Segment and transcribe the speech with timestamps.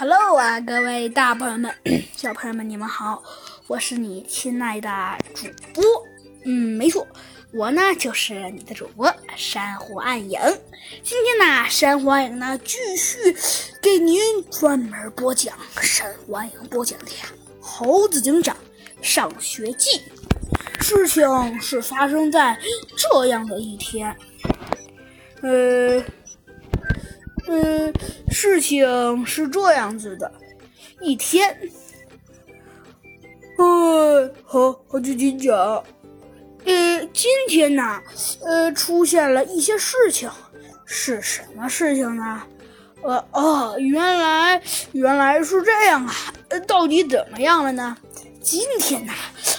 [0.00, 1.70] Hello 啊，各位大朋友们、
[2.16, 3.22] 小朋友们，你们好！
[3.66, 4.90] 我是你亲爱的
[5.34, 5.84] 主播，
[6.46, 7.06] 嗯，没错，
[7.52, 10.40] 我呢就是你的主播珊瑚暗影。
[11.02, 13.36] 今天呢，珊瑚暗影呢继续
[13.82, 14.18] 给您
[14.50, 17.26] 专门播讲珊瑚暗影播讲的呀
[17.62, 18.56] 《猴子警长
[19.02, 20.00] 上学记》。
[20.82, 22.58] 事情是发生在
[22.96, 24.16] 这样的一天，
[25.42, 26.02] 呃。
[27.52, 27.92] 嗯，
[28.42, 30.32] 事情是这样子的，
[31.02, 31.54] 一天，
[33.58, 35.84] 呃，好，猴子警长，
[36.64, 38.00] 呃，今天呢，
[38.42, 40.30] 呃，出现了一些事情，
[40.86, 42.42] 是什么事情呢？
[43.02, 46.14] 呃，哦，原来原来是这样啊，
[46.48, 47.94] 呃，到底怎么样了呢？
[48.40, 49.12] 今天呢，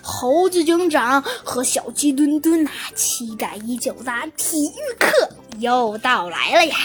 [0.00, 6.76] 猴子警长和小鸡墩墩呐，期待已久的体育课又到来了呀。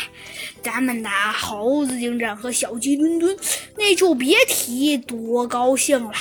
[0.63, 3.37] 咱们的猴子警长和小鸡墩墩，
[3.75, 6.13] 那就别提多高兴了。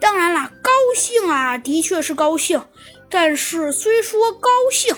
[0.00, 2.62] 当然了，高兴啊，的确是高兴。
[3.10, 4.94] 但是虽说高兴，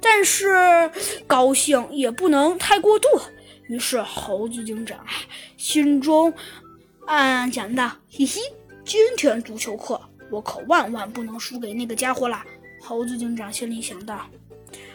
[0.00, 0.90] 但是
[1.26, 3.06] 高兴也不能太过度。
[3.68, 4.98] 于是猴子警长
[5.56, 6.32] 心中
[7.06, 8.40] 暗暗想到：“嘿嘿，
[8.84, 12.42] 今天足球课我可万万不能输给那个家伙了。”
[12.82, 14.26] 猴子警长心里想到。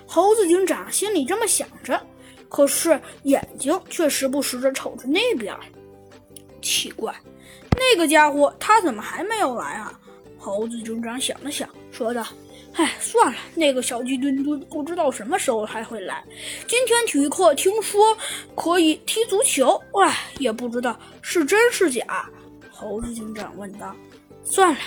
[0.05, 1.99] 猴子警长心里这么想着。
[2.49, 5.55] 可是眼睛却时不时的瞅着那边，
[6.61, 7.13] 奇怪，
[7.71, 9.99] 那个家伙他怎么还没有来啊？
[10.37, 12.25] 猴子警长想了想，说道
[12.75, 16.23] ：“哎，算了，那个小鸡墩墩不知道什么时候还会来。
[16.67, 18.17] 今天体育课听说
[18.55, 22.29] 可以踢足球，哎，也不知道是真是假。”
[22.71, 23.93] 猴子警长问道
[24.41, 24.79] ：“算了，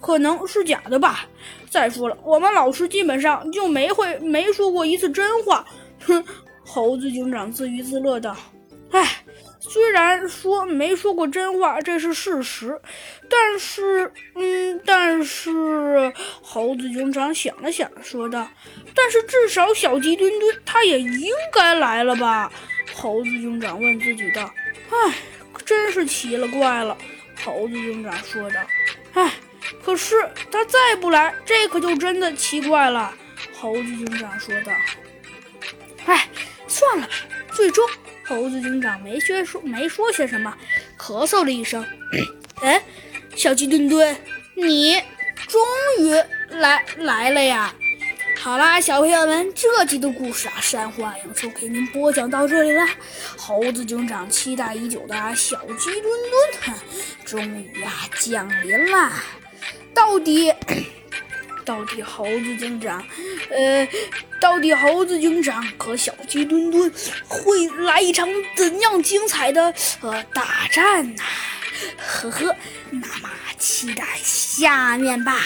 [0.00, 1.26] 可能是假的吧。
[1.70, 5.66] 再说了，我们老师基本上就没会没说过一次真话。”
[6.06, 6.24] 哼。
[6.64, 8.36] 猴子警长自娱自乐道
[8.90, 9.22] ：“哎，
[9.60, 12.80] 虽然说没说过真话，这是事实，
[13.28, 16.12] 但是，嗯，但是……”
[16.42, 18.48] 猴子警长想了想，说道
[18.94, 22.50] ：“但是至少小鸡墩墩他也应该来了吧？”
[22.94, 24.50] 猴子警长问自己道
[24.90, 25.14] ：“哎，
[25.64, 26.96] 真是奇了怪了。”
[27.44, 28.60] 猴子警长说道
[29.14, 29.32] ：“哎，
[29.84, 30.16] 可是
[30.50, 33.12] 他再不来，这可就真的奇怪了。”
[33.60, 34.72] 猴子警长说道
[36.06, 36.28] ：“哎。”
[36.74, 37.12] 算了吧，
[37.52, 37.88] 最终
[38.24, 40.52] 猴子警长没说说没说些什么，
[40.98, 41.86] 咳嗽了一声。
[42.60, 42.82] 哎，
[43.36, 44.16] 小鸡墩墩，
[44.56, 45.00] 你
[45.46, 45.62] 终
[46.00, 47.72] 于来来了呀！
[48.40, 52.84] 好啦，小朋友们，这集的故事啊，山花影就给您播讲到这里了。
[53.36, 56.04] 猴子警长期待已久的小鸡墩
[56.64, 56.76] 墩，
[57.24, 59.12] 终于呀降临了。
[59.94, 60.52] 到底？
[61.64, 63.04] 到底猴子警长，
[63.50, 63.88] 呃，
[64.40, 66.92] 到底猴子警长和小鸡墩墩
[67.26, 71.22] 会来一场怎样精彩的呃大战呢？
[71.98, 72.56] 呵呵，
[72.90, 75.40] 那么期待下面吧。